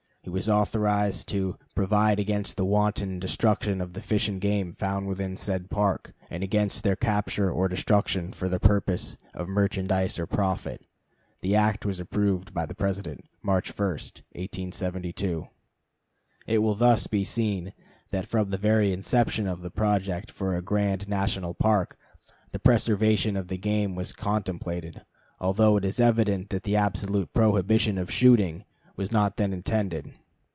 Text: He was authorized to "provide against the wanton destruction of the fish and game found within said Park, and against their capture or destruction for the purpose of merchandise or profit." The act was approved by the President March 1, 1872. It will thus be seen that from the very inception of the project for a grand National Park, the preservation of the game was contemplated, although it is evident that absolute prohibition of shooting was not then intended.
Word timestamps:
He 0.23 0.29
was 0.29 0.47
authorized 0.47 1.27
to 1.29 1.57
"provide 1.73 2.19
against 2.19 2.55
the 2.55 2.63
wanton 2.63 3.17
destruction 3.17 3.81
of 3.81 3.93
the 3.93 4.03
fish 4.03 4.27
and 4.29 4.39
game 4.39 4.75
found 4.75 5.07
within 5.07 5.35
said 5.35 5.71
Park, 5.71 6.13
and 6.29 6.43
against 6.43 6.83
their 6.83 6.95
capture 6.95 7.49
or 7.49 7.67
destruction 7.67 8.31
for 8.31 8.47
the 8.47 8.59
purpose 8.59 9.17
of 9.33 9.47
merchandise 9.49 10.19
or 10.19 10.27
profit." 10.27 10.85
The 11.41 11.55
act 11.55 11.87
was 11.87 11.99
approved 11.99 12.53
by 12.53 12.67
the 12.67 12.75
President 12.75 13.25
March 13.41 13.75
1, 13.77 13.87
1872. 13.89 15.47
It 16.45 16.59
will 16.59 16.75
thus 16.75 17.07
be 17.07 17.23
seen 17.23 17.73
that 18.11 18.27
from 18.27 18.51
the 18.51 18.57
very 18.57 18.93
inception 18.93 19.47
of 19.47 19.63
the 19.63 19.71
project 19.71 20.29
for 20.29 20.55
a 20.55 20.61
grand 20.61 21.09
National 21.09 21.55
Park, 21.55 21.97
the 22.51 22.59
preservation 22.59 23.35
of 23.35 23.47
the 23.47 23.57
game 23.57 23.95
was 23.95 24.13
contemplated, 24.13 25.01
although 25.39 25.77
it 25.77 25.83
is 25.83 25.99
evident 25.99 26.51
that 26.51 26.69
absolute 26.69 27.33
prohibition 27.33 27.97
of 27.97 28.11
shooting 28.11 28.65
was 28.97 29.09
not 29.11 29.37
then 29.37 29.51
intended. 29.53 30.11